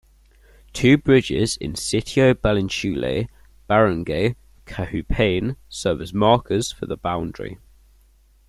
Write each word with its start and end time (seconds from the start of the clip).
Two 0.73 0.97
bridges 0.97 1.57
in 1.57 1.73
Sitio 1.73 2.33
Balintulay, 2.33 3.29
Barangay 3.69 4.35
Kahupian 4.65 5.57
serve 5.69 6.01
as 6.01 6.11
markers 6.11 6.71
for 6.71 6.87
the 6.87 6.97
boundary. 6.97 7.59